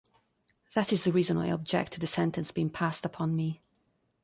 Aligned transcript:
That 0.73 0.91
is 0.91 1.03
the 1.03 1.11
reason 1.11 1.37
I 1.37 1.45
object 1.51 1.91
to 1.93 1.99
the 1.99 2.07
sentence 2.07 2.49
being 2.49 2.71
passed 2.71 3.05
upon 3.05 3.35
me. 3.35 3.61